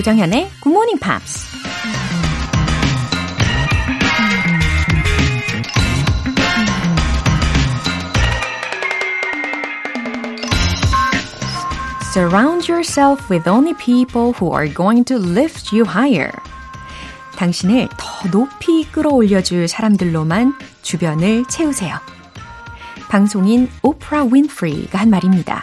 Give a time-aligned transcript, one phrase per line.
[0.00, 1.46] 조정현의 Good Morning Pops.
[12.14, 16.32] Surround yourself with only people who are going to lift you higher.
[17.36, 21.98] 당신을 더 높이 끌어올려줄 사람들로만 주변을 채우세요.
[23.10, 25.62] 방송인 오프라 윈프리가 한 말입니다.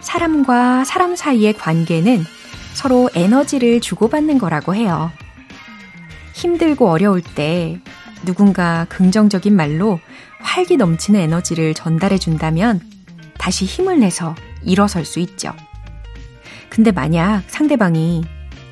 [0.00, 2.24] 사람과 사람 사이의 관계는
[2.76, 5.10] 서로 에너지를 주고받는 거라고 해요.
[6.34, 7.80] 힘들고 어려울 때
[8.26, 9.98] 누군가 긍정적인 말로
[10.40, 12.82] 활기 넘치는 에너지를 전달해 준다면
[13.38, 15.54] 다시 힘을 내서 일어설 수 있죠.
[16.68, 18.24] 근데 만약 상대방이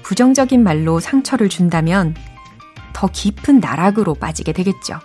[0.03, 2.15] 부정적인 말로 상처를 준다면
[2.93, 5.01] 더 깊은 나락으로 빠지게 되겠죠.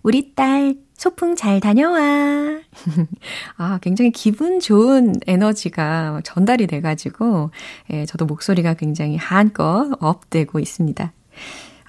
[0.02, 2.60] 우리 딸 소풍 잘 다녀와.
[3.58, 7.52] 아, 굉장히 기분 좋은 에너지가 전달이 돼가지고,
[7.92, 11.14] 예, 저도 목소리가 굉장히 한껏 업되고 있습니다.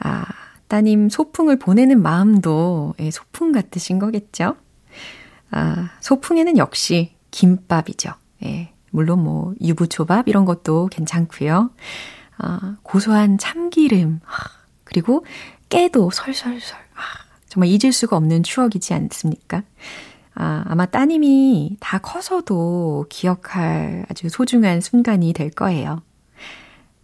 [0.01, 0.25] 아,
[0.69, 4.57] 따님 소풍을 보내는 마음도 예, 소풍 같으신 거겠죠?
[5.51, 8.13] 아, 소풍에는 역시 김밥이죠.
[8.45, 11.71] 예, 물론 뭐 유부초밥 이런 것도 괜찮고요.
[12.39, 14.21] 아, 고소한 참기름,
[14.85, 15.25] 그리고
[15.69, 16.79] 깨도 설설설.
[16.95, 17.03] 아,
[17.49, 19.63] 정말 잊을 수가 없는 추억이지 않습니까?
[20.35, 26.03] 아, 아마 따님이 다 커서도 기억할 아주 소중한 순간이 될 거예요.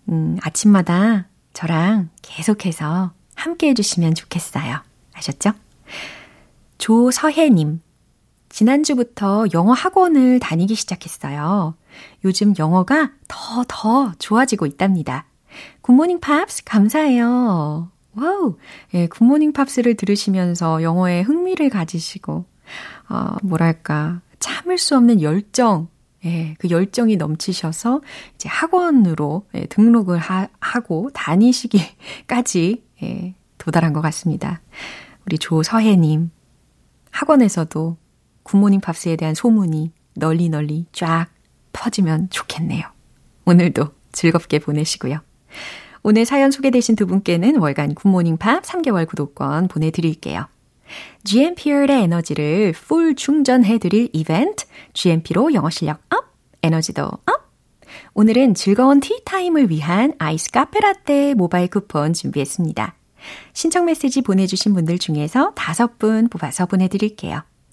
[0.09, 4.83] 음, 아침마다 저랑 계속해서 함께 해주시면 좋겠어요.
[5.15, 5.53] 아셨죠?
[6.79, 7.81] 조서혜님.
[8.49, 11.75] 지난주부터 영어 학원을 다니기 시작했어요.
[12.25, 15.27] 요즘 영어가 더, 더 좋아지고 있답니다.
[15.83, 17.91] 굿모닝 팝스 감사해요.
[18.15, 18.57] 와우!
[18.95, 22.45] 예, 굿모닝 팝스를 들으시면서 영어에 흥미를 가지시고,
[23.09, 25.89] 어, 뭐랄까, 참을 수 없는 열정,
[26.25, 28.01] 예, 그 열정이 넘치셔서
[28.35, 34.61] 이제 학원으로 예, 등록을 하, 하고 다니시기까지 예, 도달한 것 같습니다.
[35.27, 36.31] 우리 조서혜님,
[37.11, 37.97] 학원에서도
[38.49, 41.27] 굿모닝 팝스에 대한 소문이 널리 널리 쫙
[41.75, 42.83] 퍼지면 좋겠네요.
[43.45, 45.21] 오늘도 즐겁게 보내시고요.
[46.03, 50.47] 오늘 사연 소개되신 두 분께는 월간 굿모닝 팝스 3개월 구독권 보내드릴게요.
[51.25, 56.25] GMP의 에너지를 full 충전해드릴 이벤트, GMP로 영어 실력 up,
[56.63, 57.53] 에너지도 up!
[58.15, 62.95] 오늘은 즐거운 티타임을 위한 아이스 카페라떼 모바일 쿠폰 준비했습니다.
[63.53, 67.43] 신청 메시지 보내주신 분들 중에서 다섯 분 뽑아서 보내드릴게요.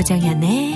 [0.00, 0.69] 조정현의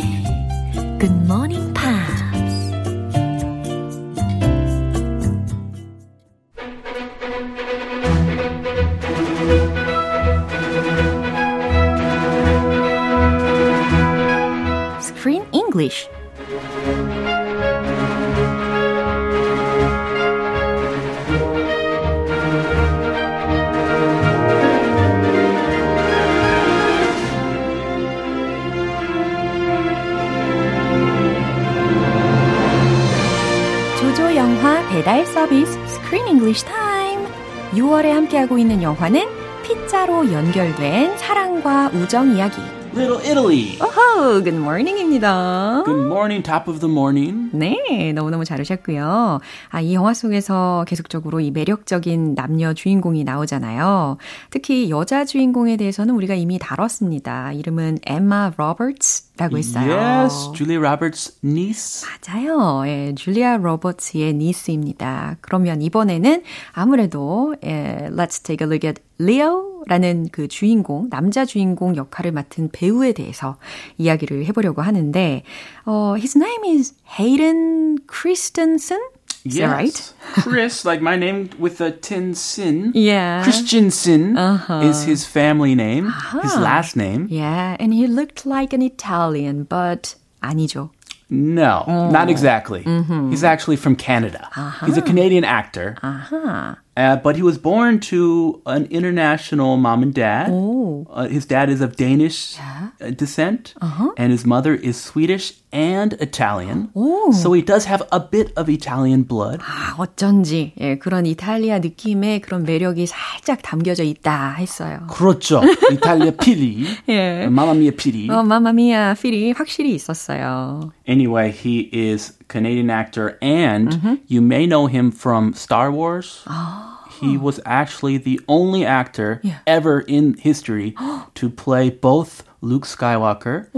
[38.44, 39.26] 6월에 함께하고 있는 영화는
[39.64, 42.60] 피자로 연결된 사랑과 우정 이야기.
[42.94, 43.78] Little Italy.
[43.80, 45.82] 오호, good morning입니다.
[45.84, 47.50] Good morning, top of the morning.
[47.52, 49.40] 네, 너무너무 잘 오셨고요.
[49.70, 54.18] 아, 이 영화 속에서 계속적으로 이 매력적인 남녀 주인공이 나오잖아요.
[54.50, 57.52] 특히 여자 주인공에 대해서는 우리가 이미 다뤘습니다.
[57.52, 59.92] 이름은 엠마 로버츠 라고 했어요.
[59.92, 62.06] Yes, Julia Roberts' niece.
[62.06, 62.86] 맞아요.
[62.86, 65.38] 예, 줄리아 로버츠의 니스입니다.
[65.40, 66.42] 그러면 이번에는
[66.72, 73.12] 아무래도 예, Let's take a look at Leo라는 그 주인공, 남자 주인공 역할을 맡은 배우에
[73.12, 73.56] 대해서
[73.98, 75.42] 이야기를 해보려고 하는데
[75.84, 79.00] 어, His name is Hayden Christensen.
[79.45, 80.13] Is that right?
[80.43, 82.91] Chris, like my name with a tin sin.
[82.93, 83.41] Yeah.
[83.43, 84.81] Christiansen Uh-huh.
[84.83, 86.11] is his family name,
[86.43, 87.27] his last name.
[87.31, 90.89] Yeah, and he looked like an Italian, but 아니죠.
[91.29, 92.83] No, not exactly.
[93.29, 94.49] He's actually from Canada.
[94.85, 95.95] He's a Canadian actor.
[96.01, 96.77] 아하.
[96.97, 100.49] Uh, but he was born to an international mom and dad.
[100.51, 103.73] Uh, his dad is of Danish uh, descent,
[104.17, 106.89] and his mother is Swedish and Italian.
[107.31, 109.61] So he does have a bit of Italian blood.
[109.61, 115.07] 아, 어쩐지 예, 그런 이탈리아 느낌의 그런 매력이 살짝 담겨져 있다 했어요.
[115.09, 115.61] 그렇죠.
[115.93, 116.85] 이탈리아 피리.
[117.07, 117.47] 예.
[117.47, 118.29] 마마미아 피리.
[118.29, 120.91] 어, 마마미아 필이 확실히 있었어요.
[121.07, 124.14] Anyway, he is Canadian actor, and mm-hmm.
[124.26, 126.42] you may know him from Star Wars.
[126.46, 126.90] Oh.
[127.20, 129.58] He was actually the only actor Yeah.
[129.66, 130.94] ever in history
[131.34, 133.68] to play both Luke Skywalker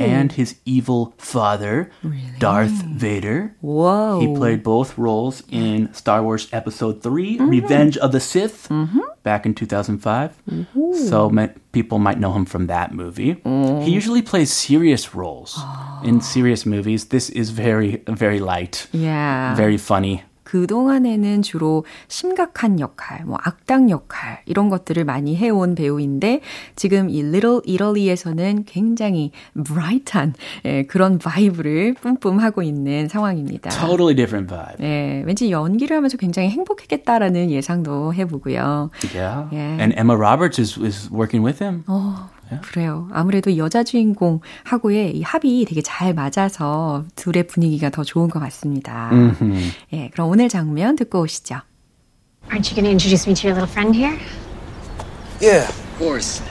[0.00, 1.88] and his evil father,
[2.38, 3.56] Darth Vader.
[3.64, 4.20] 와우.
[4.20, 8.68] He played both roles in Star Wars Episode 3, Revenge of the Sith,
[9.22, 10.36] back in 2005.
[11.08, 13.40] So ma- people might know him from that movie.
[13.86, 15.56] He usually plays serious roles
[16.04, 17.06] in serious movies.
[17.06, 19.54] This is very, very light, Yeah.
[19.56, 20.22] very funny.
[20.54, 26.42] 그동안에는 주로 심각한 역할, 뭐 악당 역할 이런 것들을 많이 해온 배우인데
[26.76, 29.32] 지금 이 Little Italy에서는 굉장히
[29.64, 30.34] bright한
[30.64, 33.70] 예, 그런 vibe를 뿜뿜 하고 있는 상황입니다.
[33.70, 34.86] Totally different vibe.
[34.86, 38.90] 예, 왠지 연기를 하면서 굉장히 행복했겠다라는 예상도 해보고요.
[39.12, 39.48] Yeah.
[39.50, 39.82] Yeah.
[39.82, 41.82] And Emma Roberts is, is working with him.
[41.88, 42.30] 어,
[42.62, 43.08] 그래요.
[43.12, 49.10] 아무래도 여자 주인공하고의 이 합이 되게 잘 맞아서 둘의 분위기가 더 좋은 것 같습니다.
[49.92, 51.60] 예, 그럼 오늘 장면 듣고 오시죠.
[52.50, 54.18] Aren't you going to introduce me to your little friend here?
[55.40, 56.42] Yeah, of course.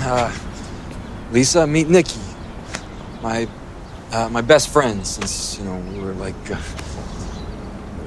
[0.00, 0.32] Uh,
[1.30, 2.18] Lisa, meet Nikki.
[3.22, 3.46] My,
[4.12, 6.56] uh, my best friend since, you know, we were like, uh,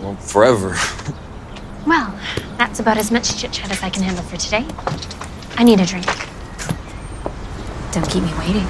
[0.01, 0.75] well, forever.
[1.86, 2.13] Well,
[2.57, 4.65] that's about as much chit chat as I can handle for today.
[5.57, 6.06] I need a drink.
[7.95, 8.68] Don't keep me waiting.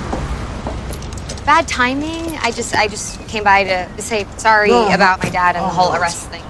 [1.50, 2.38] Bad timing.
[2.45, 4.94] I just I just came by to say sorry no.
[4.94, 6.44] about my dad and oh, the whole arrest thing.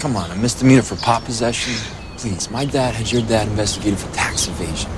[0.00, 1.74] Come on, a misdemeanor for pot possession.
[2.16, 4.90] Please, my dad had your dad investigated for tax evasion.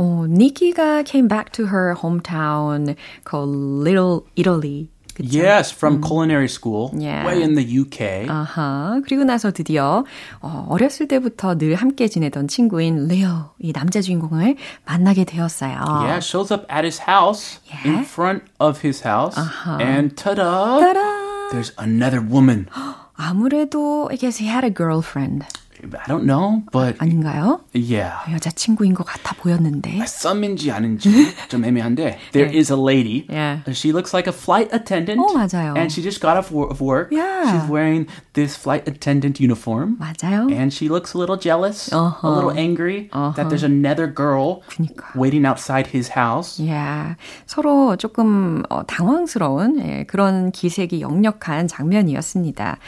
[0.00, 5.39] Oh, Nikki가 came back to her hometown called Little Italy 그쵸?
[5.41, 7.25] Yes, from culinary school, Yeah.
[7.25, 8.29] way in the UK.
[8.29, 9.01] 아하.
[9.03, 10.05] 그리고 나서 드디어
[10.41, 15.81] 어, 어렸을 때부터 늘 함께 지내던 친구인 레오, 이 남자 주인공을 만나게 되었어요.
[16.05, 18.05] Yeah, shows up at his house, in Yeah.
[18.07, 19.81] front of his house, Uh-huh.
[19.81, 20.77] and ta-da!
[20.79, 21.49] 따라!
[21.49, 22.67] There's another woman.
[23.15, 25.45] 아무래도 I guess he had a girlfriend.
[25.82, 27.60] I don't know, but 아닌가요?
[27.74, 28.22] yeah.
[28.30, 30.04] 여자친구인 것 같아 보였는데.
[30.06, 31.10] 썸인지 아닌지
[31.48, 32.58] 좀 애매한데 There Yeah.
[32.58, 33.26] is a lady.
[33.28, 33.60] Yeah.
[33.72, 35.18] She looks like a flight attendant.
[35.20, 35.74] 어, 맞아요.
[35.76, 37.10] And she just got off wor- of work.
[37.10, 37.50] Yeah.
[37.50, 39.98] She's wearing this flight attendant uniform.
[39.98, 40.46] 맞아요.
[40.50, 42.22] And she looks a little jealous, Uh-huh.
[42.22, 45.10] a little angry that there's another girl 그니까.
[45.18, 46.62] waiting outside his house.
[46.68, 47.16] 야,
[47.46, 52.78] 서로 조금 어, 당황스러운 예, 그런 기색이 역력한 장면이었습니다.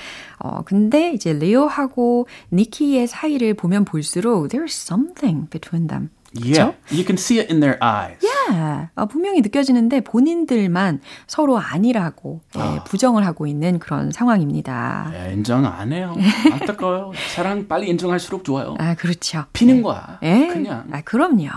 [0.44, 6.10] 어, 근데 이제 레오하고 니키의 사이를 보면 볼수록 there's something between them.
[6.36, 6.74] Yeah.
[6.90, 8.18] You can see it in their eyes.
[8.50, 15.12] 야, 어, 분명히 느껴지는데 본인들만 서로 아니라고 예, 부정을 하고 있는 그런 상황입니다.
[15.14, 16.14] 예, 인정 안 해요.
[16.52, 17.12] 안타까워요.
[17.34, 18.74] 사랑 빨리 인정할수록 좋아요.
[18.78, 19.44] 아, 그렇죠.
[19.52, 20.18] 피는 거야.
[20.24, 20.48] 예?
[20.52, 20.88] 그냥.
[20.90, 21.48] 아, 그럼요.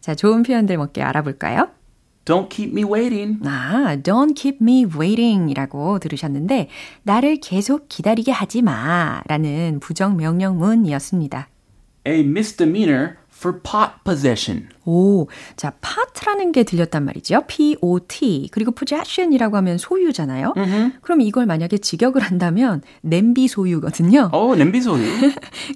[0.00, 1.68] 자, 좋은 표현들 몇 개 알아볼까요?
[2.24, 3.38] Don't keep me waiting.
[3.44, 6.68] 아, don't keep me waiting 이라고 들으셨는데,
[7.02, 11.48] 나를 계속 기다리게 하지 마 라는 부정 명령문이었습니다.
[12.06, 14.68] A misdemeanor for pot possession.
[14.86, 15.26] 오,
[15.56, 17.42] 자, pot라는 게 들렸단 말이죠.
[17.46, 18.48] P-O-T.
[18.52, 20.54] 그리고 possession이라고 하면 소유잖아요.
[21.02, 24.30] 그럼 이걸 만약에 직역을 한다면 냄비 소유거든요.
[24.32, 25.04] 어, 냄비 소유.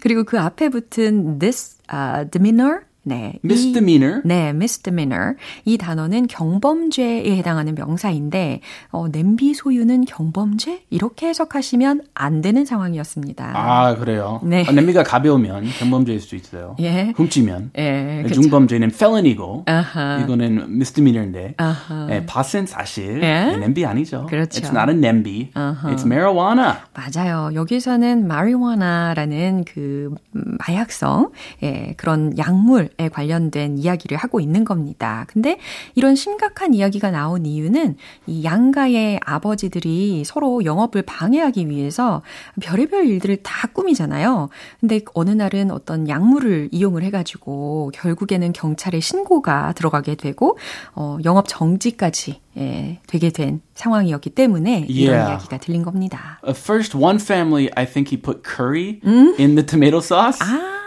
[0.00, 3.33] 그리고 그 앞에 붙은 this uh, demeanor 네.
[3.37, 4.21] 이- misdemeanor.
[4.25, 5.35] 네, misdemeanor.
[5.64, 10.83] 이 단어는 경범죄에 해당하는 명사인데, 어, 냄비 소유는 경범죄?
[10.90, 13.52] 이렇게 해석하시면 안 되는 상황이었습니다.
[13.55, 14.40] 아, 그래요?
[14.45, 14.64] 네.
[14.69, 16.76] 아, 냄비가 가벼우면 경범죄일 수도 있어요.
[16.81, 17.12] 예.
[17.17, 17.71] 훔치면.
[17.78, 18.25] 예.
[18.33, 20.21] 중범죄는 felony고, 아하.
[20.23, 22.09] 이거는 misdemeanor인데, 아하.
[22.11, 23.57] 예, 밭은 사실 예?
[23.59, 24.26] 냄비 아니죠.
[24.28, 24.61] 그렇죠.
[24.61, 25.50] It's not a 냄비.
[25.55, 25.95] 아하.
[25.95, 26.75] It's marijuana.
[26.95, 27.50] 맞아요.
[27.55, 31.31] 여기서는 marijuana라는 그 음, 마약성,
[31.62, 35.25] 예, 그런 약물, 에 관련된 이야기를 하고 있는 겁니다.
[35.28, 35.61] 근데
[35.95, 42.23] 이런 심각한 이야기가 나온 이유는 이 양가의 아버지들이 서로 영업을 방해하기 위해서
[42.61, 44.49] 별의별 일들을 다 꾸미잖아요.
[44.81, 50.59] 근데 어느 날은 어떤 약물을 이용을 해가지고 결국에는 경찰에 신고가 들어가게 되고
[50.97, 55.29] 어, 영업 정지까지 예, 되게 된 상황이었기 때문에 이런 Yeah.
[55.32, 56.39] 이야기가 들린 겁니다.
[56.43, 59.00] Uh, first, one family, I think he put curry
[59.38, 60.39] in the tomato sauce.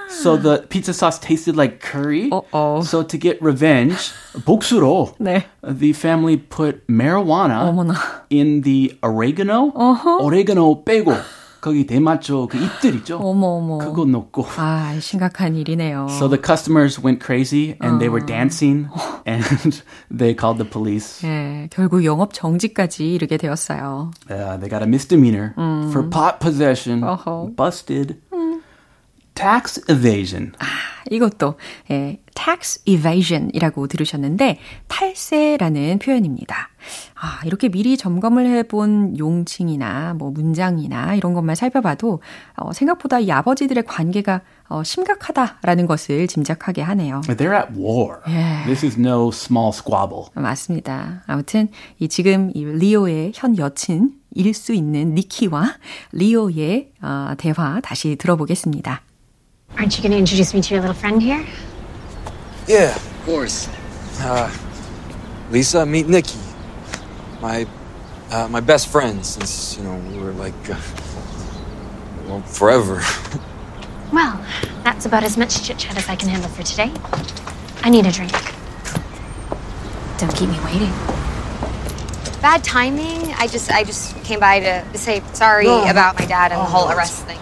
[0.09, 2.31] So the pizza sauce tasted like curry.
[2.31, 2.83] Uh-oh.
[2.83, 4.13] So to get revenge,
[4.47, 5.45] 복수로, 네.
[5.67, 7.95] the family put marijuana 어머나.
[8.31, 9.73] in the oregano.
[10.23, 11.13] oregano 빼고
[11.62, 13.18] 거기 대마초 그 잎들 있죠?
[13.20, 13.78] 어머 어머.
[13.78, 14.46] 그거 넣고.
[14.58, 16.08] 아, 심각한 일이네요.
[16.10, 18.88] So the customers went crazy and they were dancing
[19.28, 19.44] and
[20.12, 21.26] they called the police.
[21.26, 24.12] 예, 결국 영업 정지까지 이르게 되었어요.
[24.30, 25.54] Uh, they got a misdemeanor
[25.92, 27.04] for pot possession.
[27.04, 27.52] 어허.
[27.56, 28.18] Busted.
[29.42, 30.52] Tax evasion.
[31.10, 31.56] 이것도
[31.90, 36.70] 예, tax evasion이라고 들으셨는데 탈세라는 표현입니다.
[37.16, 42.22] 아, 이렇게 미리 점검을 해본 용칭이나 뭐 문장이나 이런 것만 살펴봐도
[42.56, 47.22] 어, 생각보다 이 아버지들의 관계가 어, 심각하다라는 것을 짐작하게 하네요.
[47.22, 48.20] They're at war.
[48.28, 48.66] Yeah.
[48.66, 50.26] This is no small squabble.
[50.36, 51.24] 맞습니다.
[51.26, 51.70] 아무튼
[52.00, 55.74] 이 지금 이 리오의 현 여친 일 수 있는 니키와
[56.14, 59.02] 리오의 어, 대화 다시 들어보겠습니다.
[59.78, 61.46] Aren't you going to introduce me to your little friend here?
[62.68, 63.70] Yeah, of course.
[64.20, 64.52] Uh,
[65.50, 66.38] Lisa, meet Nikki.
[67.42, 67.66] My,
[68.30, 70.80] uh, my best friend since, you know, we were like, uh,
[72.28, 73.02] well, forever.
[74.12, 74.46] Well,
[74.84, 76.92] that's about as much chit chat as I can handle for today.
[77.82, 78.34] I need a drink.
[80.18, 80.92] Don't keep me waiting.
[82.42, 83.32] Bad timing.
[83.36, 85.90] I just I just came by to say sorry No.
[85.90, 87.40] about my dad and the whole Oh, arrest thing.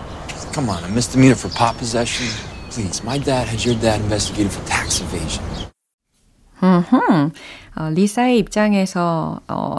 [0.53, 2.27] Come on, a misdemeanor for pot possession?
[2.71, 5.43] Please, my dad had your dad investigated for tax evasion.
[6.63, 7.33] 음,
[7.77, 9.77] 어, 리사의 입장에서 어,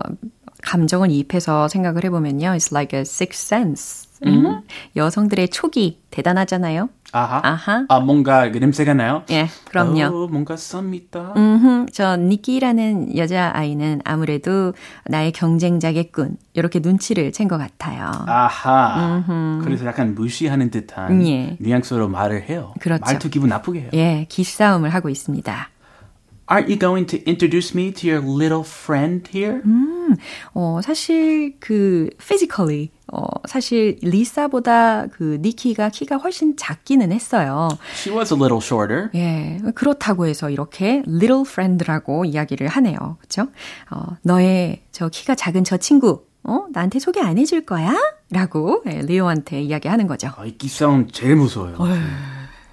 [0.63, 4.11] 감정을 이입해서 생각을 해보면요, it's like a sixth sense.
[4.27, 4.61] 음,
[4.97, 6.91] 여성들의 촉이 대단하잖아요.
[7.13, 7.41] 아하.
[7.43, 7.87] 아하.
[7.89, 9.23] 아, 뭔가 그 냄새가 나요?
[9.31, 10.03] 예, 그럼요.
[10.25, 11.33] 어, 뭔가 썸 있다.
[11.37, 14.75] 음흠, 저 니키라는 여자 아이는 아무래도
[15.07, 16.37] 나의 경쟁자겠군.
[16.53, 18.11] 이렇게 눈치를 챈 것 같아요.
[18.27, 19.25] 아하.
[19.65, 21.57] 그래서 약간 무시하는 듯한 예.
[21.59, 22.75] 뉘앙스로 말을 해요.
[22.79, 23.03] 그렇죠.
[23.05, 23.91] 말투 기분 나쁘게 해요.
[23.95, 25.71] 예, 기싸움을 하고 있습니다.
[26.51, 29.63] Aren't you going to introduce me to your little friend here?
[30.55, 37.69] 어, 사실 그 physically 어, 사실 리사보다 그 니키가 키가 훨씬 작기는 했어요.
[37.93, 39.09] She was a little shorter.
[39.15, 43.17] 예, 그렇다고 해서 이렇게 little friend라고 이야기를 하네요.
[43.21, 43.49] 그쵸?
[43.91, 47.95] 어, 너의 저 키가 작은 저 친구, 어, 나한테 소개 안 해줄 거야?
[48.31, 50.31] 라고 예, 리오한테 이야기하는 거죠.
[50.37, 51.77] 아, 이 기싸움 제일 무서워요.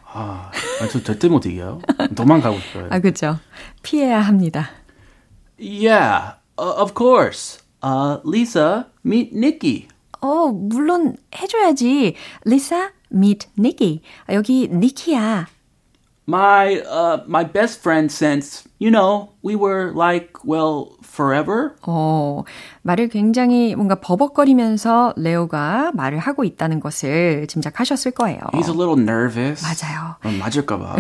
[0.06, 0.52] 아,
[0.82, 1.82] 아, 저 절대 못 이겨요.
[2.16, 2.88] 도망가고 싶어요.
[2.92, 3.40] 아, 그죠?
[3.82, 4.70] 피해야 합니다.
[5.60, 7.60] Yeah, uh, of course.
[7.82, 9.88] Uh, Lisa, meet Nikki.
[10.22, 12.16] 어, 물론 해줘야지.
[12.44, 13.48] 리사, meet.
[14.28, 15.48] 아, 여기 니키야.
[16.30, 21.76] My, uh, my best friend since, you know, we were like, well, forever.
[21.88, 22.44] 어,
[22.82, 28.40] 말을 굉장히 뭔가 버벅거리면서 레오가 말을 하고 있다는 것을 짐작하셨을 거예요.
[28.52, 29.64] He's a little nervous.
[29.64, 30.16] 맞아요.
[30.24, 30.98] 어, 맞을까봐.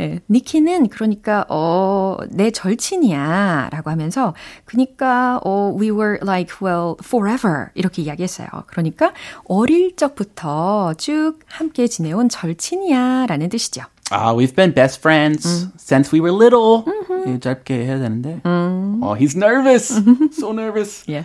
[0.00, 4.34] 예, 니키는 그러니까 어, 내 절친이야라고 하면서
[4.64, 8.48] 그니까 어, we were like well forever 이렇게 이야기했어요.
[8.66, 9.12] 그러니까
[9.44, 13.82] 어릴 적부터 쭉 함께 지내온 절친이야라는 뜻이죠.
[14.10, 16.84] Ah, we've been best friends since we were little.
[17.26, 18.40] 예, 짧게 해야 되는데.
[18.44, 19.92] Oh, he's nervous.
[20.32, 21.04] so nervous.
[21.10, 21.24] 예.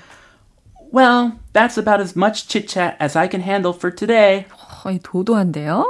[0.91, 4.45] Well, that's about as much chit chat as I can handle for today.
[4.83, 5.85] 거의 도도한데요.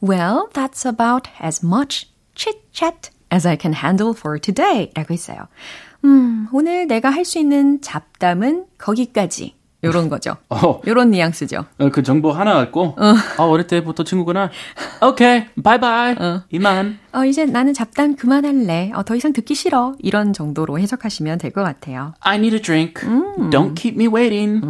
[0.00, 5.48] Well, that's about as much chit-chat as I can handle for today 라고 했어요.
[6.04, 9.55] 음, 오늘 내가 할 수 있는 잡담은 거기까지.
[9.86, 10.36] 요런 거죠.
[10.50, 10.80] 어.
[10.86, 11.64] 요런 뉘앙스죠.
[11.78, 14.50] 어, 그 정보 하나 갖고, 아, 어릴 때부터 친구구나.
[15.02, 16.14] 오케이, 바이바이.
[16.50, 16.98] 이만.
[17.12, 18.92] 어, 이제 나는 잡담 그만할래.
[18.94, 19.94] 어, 더 이상 듣기 싫어.
[20.00, 22.12] 이런 정도로 해석하시면 될 것 같아요.
[22.20, 22.94] I need a drink.
[23.50, 24.60] Don't keep me waiting.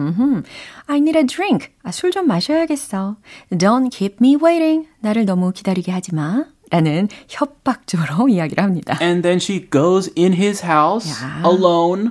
[0.86, 1.68] I need a drink.
[1.82, 3.16] 아, 술 좀 마셔야겠어.
[3.52, 4.86] Don't keep me waiting.
[5.00, 6.44] 나를 너무 기다리게 하지 마.
[6.68, 8.98] 라는 협박조로 이야기를 합니다.
[9.00, 11.46] And then she goes in his house Yeah.
[11.48, 12.10] alone,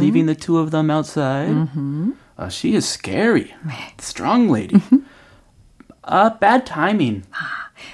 [0.00, 1.54] leaving the two of them outside.
[2.36, 3.54] Uh, she is scary.
[3.98, 4.80] Strong lady.
[6.04, 7.22] uh, bad timing.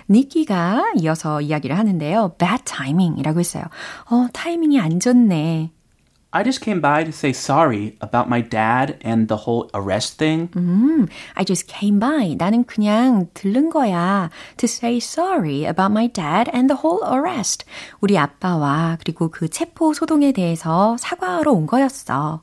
[0.09, 2.37] 니키가 이어서 이야기를 하는데요.
[2.38, 3.64] bad timing이라고 했어요.
[4.11, 5.70] 어, 타이밍이 안 좋네.
[6.32, 10.49] I just came by to say sorry about my dad and the whole arrest thing.
[10.56, 12.37] 음, I just came by.
[12.37, 14.30] 나는 그냥 들른 거야.
[14.59, 17.64] To say sorry about my dad and the whole arrest.
[18.00, 22.42] 우리 아빠와 그리고 그 체포 소동에 대해서 사과하러 온 거였어.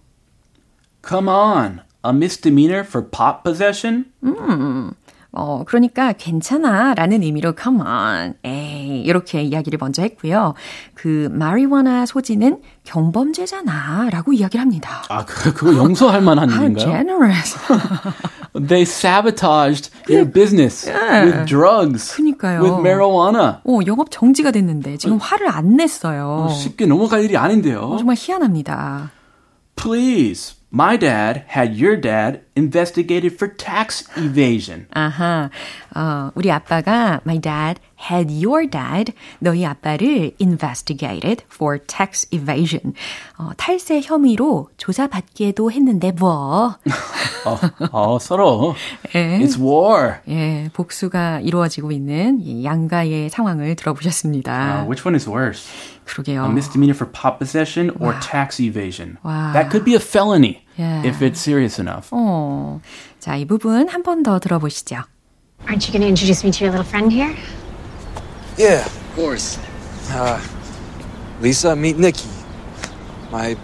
[1.07, 1.86] Come on.
[2.07, 4.05] A misdemeanor for pot possession?
[4.23, 4.91] 음,
[5.33, 10.53] 어, 그러니까 괜찮아 라는 의미로 come on, 에이, 이렇게 이야기를 먼저 했고요.
[10.95, 15.03] 그 마리화나 소지는 경범죄잖아 라고 이야기를 합니다.
[15.09, 16.85] 아, 그, 그거 용서할 만한 How 일인가요?
[16.91, 17.57] generous.
[18.57, 22.61] They sabotaged your business with drugs, 그니까요.
[22.63, 23.59] with marijuana.
[23.65, 26.47] 어, 영업 정지가 됐는데 지금 화를 안 냈어요.
[26.51, 27.81] 쉽게 넘어갈 일이 아닌데요.
[27.81, 29.11] 어, 정말 희한합니다.
[29.75, 34.86] Please, my dad had your dad investigated for tax evasion.
[34.94, 35.50] 아하,
[35.94, 37.78] 어, 우리 아빠가 my dad
[38.10, 42.94] had your dad 너희 아빠를 investigated for tax evasion
[43.38, 46.76] 어, 탈세 혐의로 조사받기도 했는데 뭐
[47.44, 47.58] 어,
[47.92, 48.74] 어, 서로.
[49.14, 49.38] 예.
[49.40, 50.20] It's war.
[50.28, 54.80] 예, 복수가 이루어지고 있는 이 양가의 상황을 들어보셨습니다.
[54.80, 55.68] Uh, which one is worse?
[56.06, 56.44] 그러게요.
[56.44, 59.18] A misdemeanor for pot possession or tax evasion?
[59.24, 59.52] Wow.
[59.52, 61.02] That could be a felony Yeah.
[61.04, 62.10] if it's serious enough.
[62.12, 62.80] 어,
[63.20, 65.04] 자, 이 부분 한 번 더 들어보시죠.
[65.66, 67.34] Aren't you going to introduce me to your little friend here?
[68.58, 69.58] Yeah, of course.
[70.10, 70.40] Uh,
[71.40, 72.28] Lisa, meet Nikki.
[73.30, 73.56] My,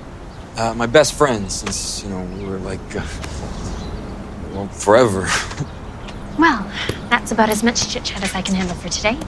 [0.56, 3.02] uh, my best friend since, you know, we were like, uh,
[4.54, 5.26] well, forever.
[6.38, 6.64] Well,
[7.10, 9.18] that's about as much chit chat as I can handle for today.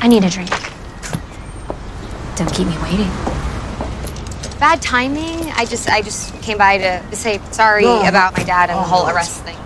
[0.00, 0.50] I need a drink.
[2.36, 3.10] Don't keep me waiting.
[4.58, 5.50] Bad timing.
[5.56, 8.02] I just I just came by to say sorry No.
[8.06, 9.12] about my dad and the whole Oh.
[9.12, 9.56] arrest thing.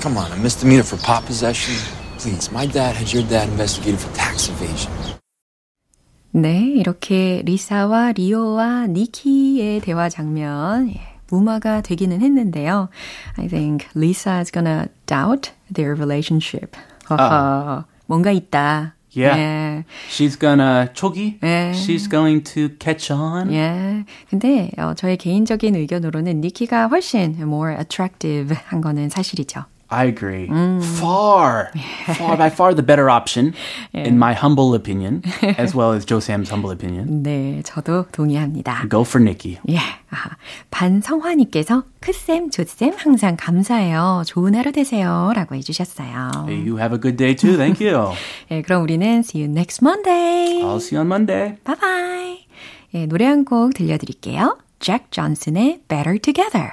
[0.00, 1.74] Come on, a misdemeanor for pot possession?
[2.18, 4.90] Please, my dad had your dad investigated for tax evasion.
[6.32, 11.00] 네, 이렇게 리사와 리오와 니키의 대화 장면 예,
[11.30, 12.88] 무마가 되기는 했는데요.
[13.38, 16.76] I think Lisa is gonna doubt their relationship.
[17.10, 18.94] 허허, 뭔가 있다.
[19.15, 19.37] Yeah.
[19.37, 21.39] 예, She's gonna chogi.
[21.43, 21.71] 예.
[21.73, 23.51] She's going to catch on.
[23.51, 24.05] 예.
[24.29, 29.65] 근데 어, 저의 개인적인 의견으로는 니키가 훨씬 more attractive 한 거는 사실이죠.
[29.92, 30.48] I agree.
[31.00, 31.70] Far,
[32.18, 33.54] far by far the better option,
[33.94, 35.22] in my humble opinion,
[35.56, 37.22] as well as Joe Sam's humble opinion.
[37.22, 38.86] 네, 저도 동의합니다.
[38.90, 39.56] Go for Nikki.
[39.70, 39.78] 예,
[40.10, 40.36] 아하.
[40.70, 44.24] 반성화님께서 크쌤, 조쌤 항상 감사해요.
[44.26, 45.32] 좋은 하루 되세요.
[45.34, 46.44] 라고 해주셨어요.
[46.46, 47.56] Hey, you have a good day too.
[47.56, 48.12] Thank you.
[48.50, 50.60] 예, 그럼 우리는 see you next Monday.
[50.62, 51.56] I'll see you on Monday.
[51.64, 52.38] Bye bye.
[52.92, 54.58] 예, 노래 한 곡 들려드릴게요.
[54.80, 56.72] 잭 존슨의 Better Together.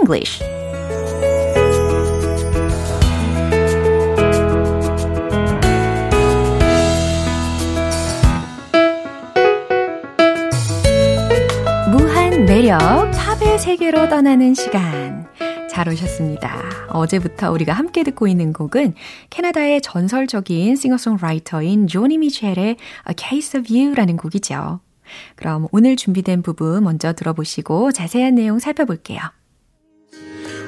[0.00, 0.44] English.
[11.90, 12.78] 무한 매력,
[13.12, 15.28] 팝의 세계로 떠나는 시간.
[15.68, 16.88] 잘 오셨습니다.
[16.88, 18.94] 어제부터 우리가 함께 듣고 있는 곡은
[19.30, 24.80] 캐나다의 전설적인 싱어송라이터인 조니 미첼의 A Case of You라는 곡이죠.
[25.36, 29.20] 그럼 오늘 준비된 부분 먼저 들어보시고 자세한 내용 살펴볼게요.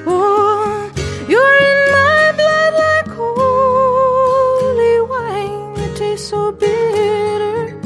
[0.05, 0.91] Oh,
[1.27, 5.73] you're in my blood like holy wine.
[5.85, 7.77] It tastes so bitter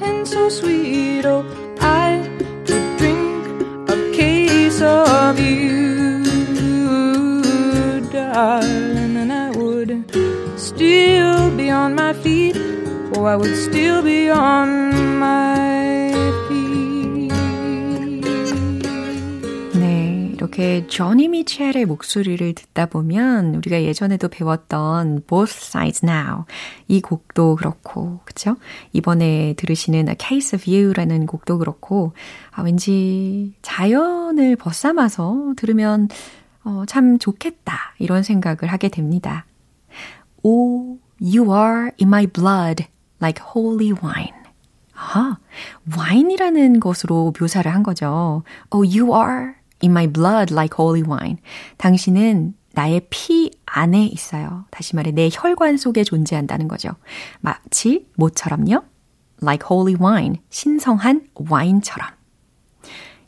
[0.00, 1.24] and so sweet.
[1.26, 1.44] Oh,
[1.80, 2.22] I
[2.66, 3.46] could drink
[3.88, 6.22] a case of you,
[8.12, 10.04] darling, and I would
[10.58, 12.56] still be on my feet.
[13.16, 15.73] Oh, I would still be on my
[20.44, 26.44] 이렇게 조니 미첼의 목소리를 듣다 보면 우리가 예전에도 배웠던 Both Sides Now
[26.86, 28.56] 이 곡도 그렇고, 그쵸?
[28.92, 32.12] 이번에 들으시는 A Case of You라는 곡도 그렇고,
[32.50, 36.08] 아, 왠지 자연을 벗삼아서 들으면
[36.62, 39.46] 어, 참 좋겠다 이런 생각을 하게 됩니다.
[40.42, 42.84] Oh, you are in my blood
[43.20, 44.44] like holy wine.
[44.94, 45.38] 아,
[45.96, 48.42] wine이라는 것으로 묘사를 한 거죠.
[48.70, 49.54] Oh, you are
[49.84, 51.38] in my blood like holy wine.
[51.76, 54.64] 당신은 나의 피 안에 있어요.
[54.70, 56.90] 다시 말해 내 혈관 속에 존재한다는 거죠.
[57.40, 58.82] 마치 뭐처럼요?
[59.42, 62.10] Like holy wine, 신성한 와인처럼.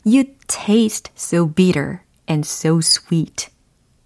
[0.05, 3.49] You taste so bitter and so sweet.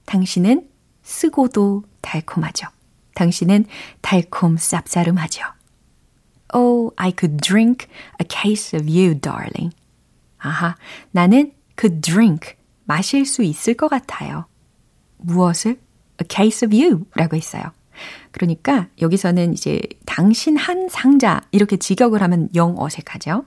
[0.06, 0.68] 당신은
[1.04, 2.68] 쓰고도 달콤하죠.
[3.16, 3.66] 당신은
[4.02, 5.44] 달콤 쌉싸름하죠.
[6.54, 7.88] Oh, I could drink
[8.20, 9.74] a case of you, darling.
[10.40, 10.76] 아하,
[11.12, 12.54] 나는 could drink,
[12.86, 14.46] 마실 수 있을 것 같아요.
[15.18, 15.80] 무엇을?
[16.22, 17.64] A case of you 라고 했어요.
[18.32, 23.46] 그러니까 여기서는 이제 당신 한 상자 이렇게 직역을 하면 영 어색하죠.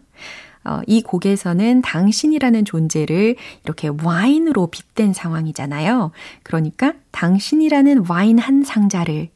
[0.64, 6.10] 어, 이 곡에서는 당신이라는 존재를 이렇게 와인으로 빗댄 상황이잖아요.
[6.42, 9.28] 그러니까 당신이라는 와인 한 상자를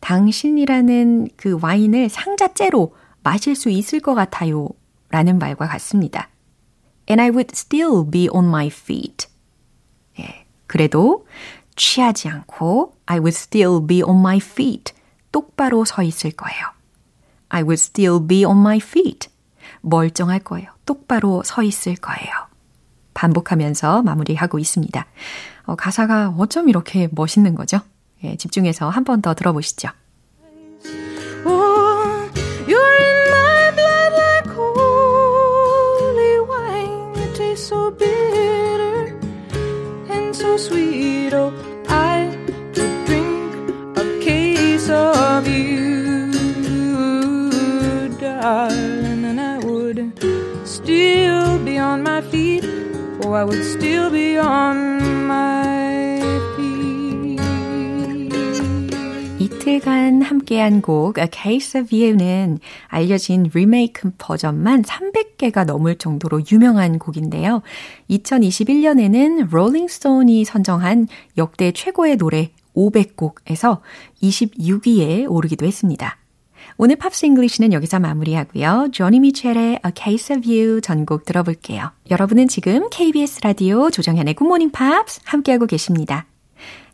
[0.00, 4.68] 당신이라는 그 와인을 상자째로 마실 수 있을 것 같아요.
[5.10, 6.28] 라는 말과 같습니다.
[7.08, 9.28] And I would still be on my feet.
[10.20, 11.26] 예, 그래도
[11.76, 14.92] 취하지 않고 I would still be on my feet.
[15.32, 16.66] 똑바로 서 있을 거예요.
[17.48, 19.28] I would still be on my feet.
[19.80, 20.70] 멀쩡할 거예요.
[20.84, 22.30] 똑바로 서 있을 거예요.
[23.14, 25.06] 반복하면서 마무리하고 있습니다.
[25.64, 27.80] 어, 가사가 어쩜 이렇게 멋있는 거죠?
[28.24, 29.88] 예, 집중해서 한 번 더 들어보시죠.
[40.48, 41.32] So sweet.
[41.34, 41.52] Oh,
[41.88, 42.34] I
[42.74, 46.32] could drink a case of you,
[48.18, 49.98] darling, and I would
[50.64, 52.64] still be on my feet.
[53.22, 55.57] Oh, I would still be on my
[59.68, 67.60] 이틀간 함께한 곡 A Case of You는 알려진 리메이크 버전만 300개가 넘을 정도로 유명한 곡인데요.
[68.08, 73.80] 2021년에는 롤링스톤이 선정한 역대 최고의 노래 500곡에서
[74.22, 76.16] 26위에 오르기도 했습니다.
[76.78, 78.88] 오늘 Pops English는 여기서 마무리하고요.
[78.92, 81.90] 조니 미첼의 A Case of You 전곡 들어볼게요.
[82.10, 86.24] 여러분은 지금 KBS 라디오 조정현의 Morning Pops 함께하고 계십니다.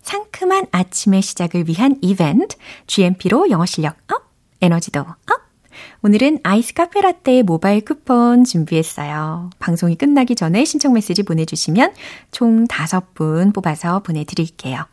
[0.05, 4.23] 상큼한 아침의 시작을 위한 이벤트, GMP로 영어 실력 up,
[4.61, 5.17] 에너지도 up.
[6.03, 9.51] 오늘은 아이스 카페 라떼 모바일 쿠폰 준비했어요.
[9.59, 11.95] 방송이 끝나기 전에 신청 메시지 보내주시면
[12.31, 14.85] 총 5분 뽑아서 보내드릴게요.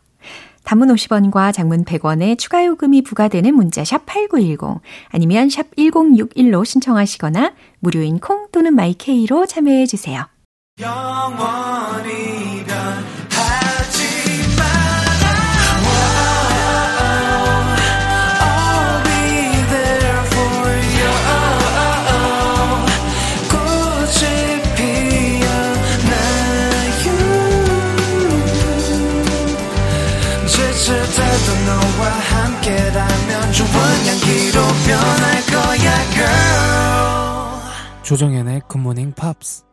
[0.64, 8.18] 단문 50원과 장문 100원의 추가 요금이 부과되는 문자 샵 8910 아니면 샵 1061로 신청하시거나 무료인
[8.18, 10.26] 콩 또는 마이케이로 참여해 주세요.
[10.80, 12.51] 영원히
[32.62, 33.68] 함께라면 좋은
[34.06, 36.42] 향기로 변할 거야 girl.
[38.02, 39.64] 조정현의 굿모닝 팝스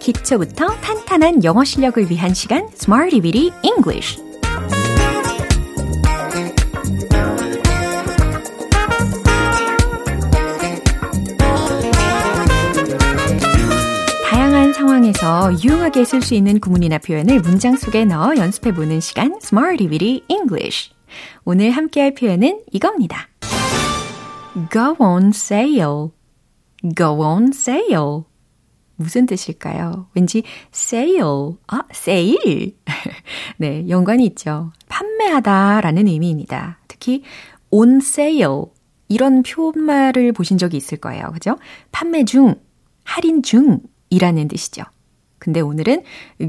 [0.00, 4.25] 기초부터 탄탄한 영어 실력을 위한 시간 Smarty Bitty English
[15.26, 20.92] 상황에서 유용하게 쓸 수 있는 구문이나 표현을 문장 속에 넣어 연습해보는 시간 Smarty Bitty English
[21.44, 23.28] 오늘 함께할 표현은 이겁니다.
[24.72, 26.10] Go on sale.
[26.96, 28.22] Go on sale.
[28.94, 30.08] 무슨 뜻일까요?
[30.14, 32.76] 왠지 sale, 아, sale.
[33.58, 34.72] 네, 연관이 있죠.
[34.88, 36.78] 판매하다 라는 의미입니다.
[36.86, 37.22] 특히
[37.70, 38.62] on sale
[39.08, 41.30] 이런 표말을 보신 적이 있을 거예요.
[41.32, 41.58] 그죠?
[41.90, 42.54] 판매 중,
[43.04, 44.84] 할인 중이라는 뜻이죠.
[45.46, 46.02] 근데 오늘은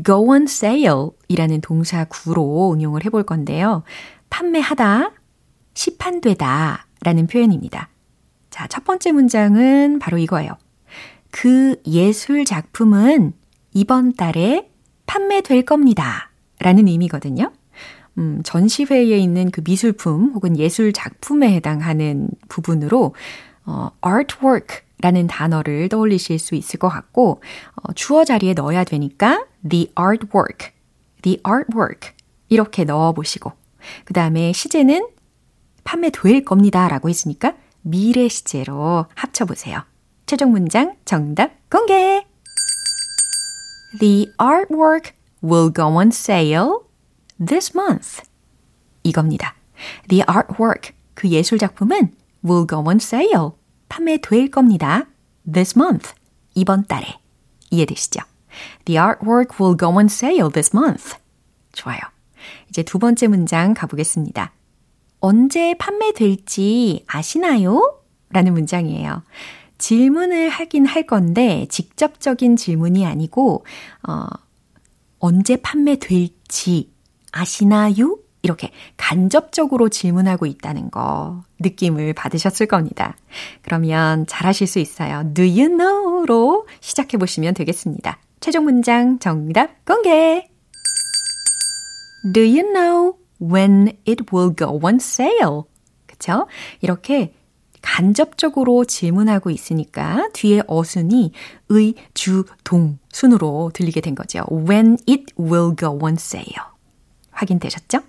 [0.03, 3.83] go on sale 이라는 동사 구로 응용을 해볼 건데요.
[4.31, 5.11] 판매하다,
[5.75, 7.89] 시판되다 라는 표현입니다.
[8.49, 10.49] 자, 첫 번째 문장은 바로 이거예요.
[11.29, 13.33] 그 예술 작품은
[13.75, 14.71] 이번 달에
[15.05, 16.31] 판매될 겁니다.
[16.59, 17.51] 라는 의미거든요.
[18.17, 23.13] 음, 전시회에 있는 그 미술품 혹은 예술 작품에 해당하는 부분으로
[23.63, 27.41] 어, artwork 라는 단어를 떠올리실 수 있을 것 같고
[27.75, 30.71] 어, 주어 자리에 넣어야 되니까 the artwork,
[31.21, 32.11] the artwork
[32.49, 33.51] 이렇게 넣어보시고
[34.05, 35.07] 그 다음에 시제는
[35.83, 39.83] 판매될 겁니다 라고 했으니까 미래 시제로 합쳐보세요.
[40.25, 42.25] 최종 문장 정답 공개!
[43.99, 46.79] The artwork will go on sale
[47.43, 48.21] this month.
[49.03, 49.55] 이겁니다.
[50.09, 53.51] The artwork 그 예술 작품은 will go on sale.
[53.89, 55.07] 판매될 겁니다.
[55.51, 56.13] this month.
[56.55, 57.05] 이번 달에.
[57.69, 58.21] 이해되시죠?
[58.85, 61.15] The artwork will go on sale this month.
[61.73, 61.99] 좋아요.
[62.69, 64.51] 이제 두 번째 문장 가보겠습니다.
[65.19, 68.01] 언제 판매될지 아시나요?
[68.29, 69.23] 라는 문장이에요.
[69.77, 73.65] 질문을 하긴 할 건데 직접적인 질문이 아니고
[74.07, 74.25] 어,
[75.19, 76.91] 언제 판매될지
[77.31, 78.17] 아시나요?
[78.47, 83.17] 이렇게 간접적으로 질문하고 있다는 거 느낌을 받으셨을 겁니다.
[83.61, 85.29] 그러면 잘하실 수 있어요.
[85.33, 88.19] Do you know로 시작해 보시면 되겠습니다.
[88.39, 90.47] 최종 문장 정답 공개!
[92.33, 95.63] Do you know when it will go on sale?
[96.05, 96.47] 그쵸?
[96.79, 97.33] 이렇게
[97.81, 101.31] 간접적으로 질문하고 있으니까 뒤에 어순이
[101.69, 104.45] 의, 주, 동 순으로 들리게 된 거죠.
[104.49, 106.76] When it will go on sale.
[107.37, 107.99] 확인되셨죠?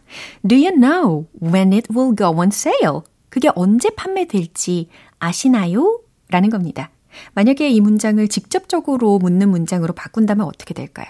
[0.46, 3.00] Do you know when it will go on sale?
[3.28, 4.88] 그게 언제 판매될지
[5.18, 6.00] 아시나요?
[6.30, 6.90] 라는 겁니다.
[7.34, 11.06] 만약에 이 문장을 직접적으로 묻는 문장으로 바꾼다면 어떻게 될까요?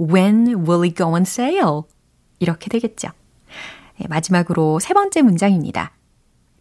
[0.00, 1.82] When will it go on sale?
[2.38, 3.08] 이렇게 되겠죠.
[3.98, 5.92] 네, 마지막으로 세 번째 문장입니다.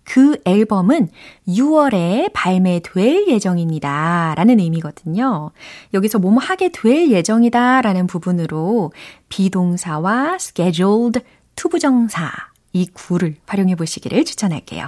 [0.08, 1.10] 그 앨범은
[1.50, 4.34] 6월에 발매될 예정입니다.
[4.38, 5.52] 라는 의미거든요.
[5.93, 8.93] 여기서 뭐뭐 하게 될 예정이다 라는 부분으로
[9.28, 11.20] be동사와 scheduled
[11.56, 12.32] to부정사
[12.72, 14.88] 이 구를 활용해 보시기를 추천할게요.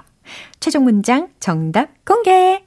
[0.62, 2.63] 최종 문장 정답 공개!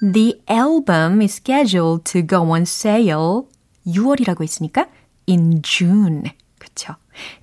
[0.00, 3.48] The album is scheduled to go on sale.
[3.84, 4.86] 6월이라고 했으니까
[5.28, 6.30] in June.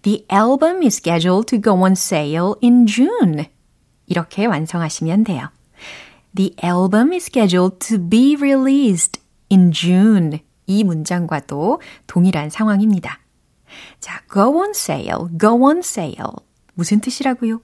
[0.04, 3.46] The album is scheduled to go on sale in June.
[4.08, 5.50] 이렇게 완성하시면 돼요.
[6.36, 10.40] The album is scheduled to be released in June.
[10.68, 13.20] 이 문장과도 동일한 상황입니다.
[14.00, 16.34] 자, go on sale, go on sale.
[16.74, 17.62] 무슨 뜻이라고요?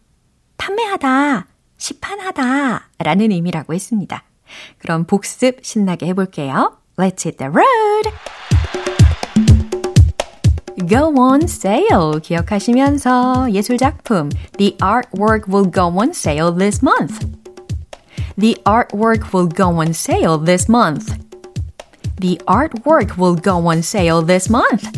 [0.58, 1.48] 판매하다,
[1.78, 4.24] 시판하다 라는 의미라고 했습니다.
[4.78, 6.78] 그럼 복습 신나게 해볼게요.
[6.98, 8.12] Let's hit the road!
[10.89, 17.27] Go on sale 기억하시면서 예술작품 The artwork will go on sale this month.
[18.39, 21.17] The artwork will go on sale this month.
[22.21, 24.91] The artwork will go on sale this month.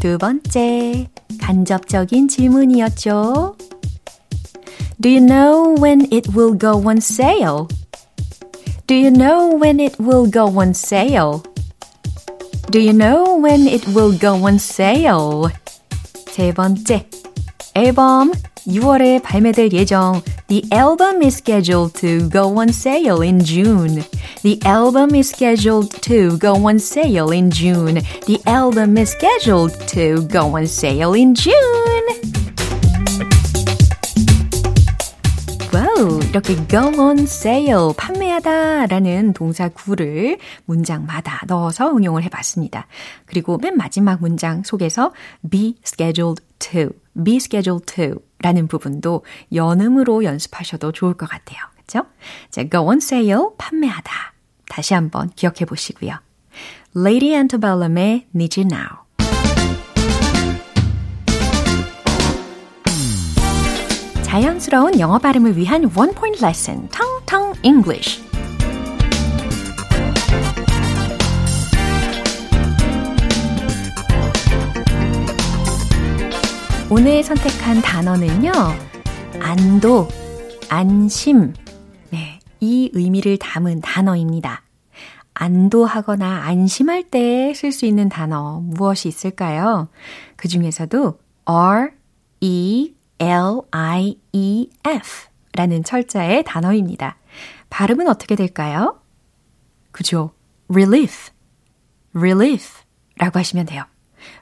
[0.00, 3.56] 두 번째, 간접적인 질문이었죠.
[5.00, 7.68] Do you know when it will go on sale?
[8.86, 11.42] Do you know when it will go on sale?
[12.74, 15.50] Do you know when it will go on sale?
[16.26, 17.06] 세 번째,
[17.74, 18.32] 앨범
[18.66, 20.22] 6월에 발매될 예정.
[20.48, 24.04] The album is scheduled to go on sale in June.
[24.42, 28.00] The album is scheduled to go on sale in June.
[28.26, 32.43] The album is scheduled to go on sale in June.
[36.35, 42.87] 이렇게 go on sale, 판매하다 라는 동사 구를 문장마다 넣어서 응용을 해봤습니다.
[43.25, 45.13] 그리고 맨 마지막 문장 속에서
[45.49, 46.89] be scheduled to,
[47.23, 51.57] be scheduled to 라는 부분도 연음으로 연습하셔도 좋을 것 같아요.
[51.77, 52.05] 그쵸?
[52.49, 54.11] 자, go on sale, 판매하다.
[54.67, 56.19] 다시 한번 기억해 보시고요.
[56.97, 59.04] Lady Antebellum의 Need You Now.
[64.35, 68.21] 자연스러운 영어 발음을 위한 원 포인트 레슨, 텅텅 English.
[76.89, 78.51] 오늘 선택한 단어는요,
[79.39, 80.09] 안도,
[80.67, 81.53] 안심.
[82.09, 84.63] 네, 이 의미를 담은 단어입니다.
[85.33, 89.87] 안도하거나 안심할 때 쓸 수 있는 단어 무엇이 있을까요?
[90.35, 91.91] 그 중에서도 R,
[92.41, 95.09] E, L-I-E-F
[95.53, 97.17] 라는 철자의 단어입니다.
[97.69, 99.01] 발음은 어떻게 될까요?
[99.91, 100.31] 그죠?
[100.69, 101.31] relief,
[102.13, 102.81] relief
[103.17, 103.83] 라고 하시면 돼요.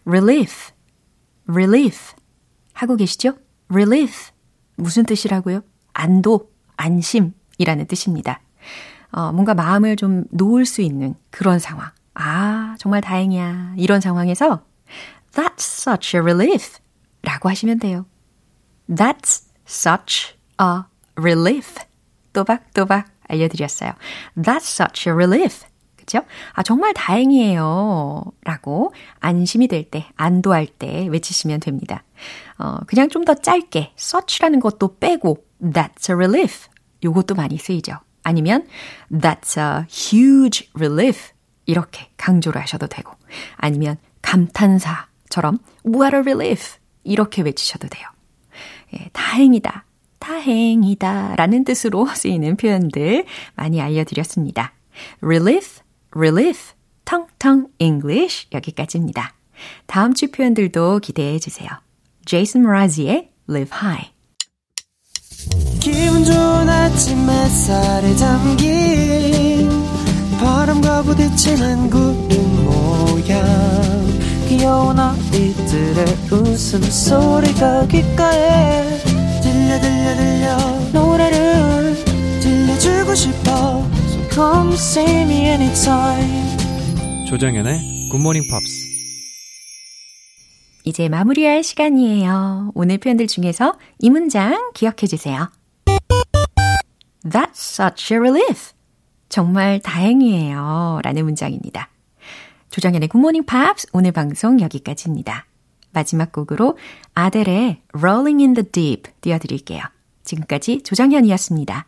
[0.07, 0.71] relief,
[1.47, 2.13] relief
[2.73, 3.35] 하고 계시죠?
[3.71, 4.31] relief
[4.75, 5.61] 무슨 뜻이라고요?
[5.93, 8.41] 안도, 안심이라는 뜻입니다.
[9.11, 11.91] 어, 뭔가 마음을 좀 놓을 수 있는 그런 상황.
[12.15, 13.75] 아, 정말 다행이야.
[13.77, 14.63] 이런 상황에서
[15.33, 16.79] That's such a relief
[17.21, 18.05] 라고 하시면 돼요.
[18.89, 20.83] That's such a
[21.17, 21.75] relief.
[22.33, 23.93] 또박또박 알려드렸어요.
[24.37, 25.65] That's such a relief.
[25.95, 26.21] 그죠?
[26.53, 28.23] 아, 정말 다행이에요.
[28.43, 32.03] 라고 안심이 될 때, 안도할 때 외치시면 됩니다.
[32.57, 36.67] 어, 그냥 좀 더 짧게, such라는 것도 빼고, that's a relief.
[37.03, 37.93] 요것도 많이 쓰이죠.
[38.23, 38.67] 아니면,
[39.09, 41.31] that's a huge relief.
[41.65, 43.13] 이렇게 강조를 하셔도 되고,
[43.55, 46.77] 아니면 감탄사처럼, what a relief.
[47.05, 48.07] 이렇게 외치셔도 돼요.
[48.93, 49.85] 예, 다행이다.
[50.19, 53.25] 다행이다 라는 뜻으로 쓰이는 표현들
[53.55, 54.73] 많이 알려드렸습니다.
[55.21, 55.81] relief,
[56.15, 56.73] relief,
[57.05, 59.33] 텅텅 English 여기까지입니다.
[59.85, 61.69] 다음 주 표현들도 기대해 주세요.
[62.25, 64.13] 제이슨 모라지의 live high.
[65.79, 69.69] 기분 좋은 아침 햇살에 담긴
[70.39, 73.43] 바람과 부딪히는 구름 모양
[74.47, 78.82] 귀여운 아이들의 웃음소리가 귓가에
[79.79, 80.57] 들려 들려 들려
[80.91, 81.95] 노래를
[82.41, 86.53] 들려주고 싶어 So come see me anytime
[87.27, 88.83] 조정연의 굿모닝 팝스.
[90.85, 92.71] 이제 마무리할 시간이에요.
[92.75, 95.49] 오늘 표현들 중에서 이 문장 기억해 주세요.
[97.25, 98.73] That's such a relief.
[99.29, 100.99] 정말 다행이에요.
[101.03, 101.89] 라는 문장입니다.
[102.69, 105.45] 조정연의 굿모닝 팝스 오늘 방송 여기까지입니다.
[105.93, 106.77] 마지막 곡으로
[107.13, 109.81] 아델의 Rolling in the Deep 띄워드릴게요.
[110.23, 111.85] 지금까지 조정현이었습니다.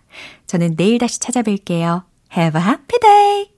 [0.47, 2.03] 저는 내일 다시 찾아뵐게요.
[2.37, 3.54] Have a happy day!